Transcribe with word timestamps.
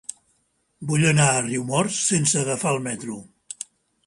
Vull 0.91 1.05
anar 1.11 1.27
a 1.33 1.43
Riumors 1.49 2.01
sense 2.09 2.41
agafar 2.43 2.73
el 2.79 2.83
metro. 2.89 3.21